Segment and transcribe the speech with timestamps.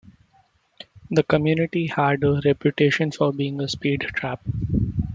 [1.11, 4.41] The community had a reputation for being a speed trap.